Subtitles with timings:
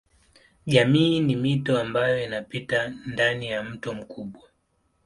[0.65, 4.41] Jamii ni mito ambayo inapita ndani ya mto mkubwa.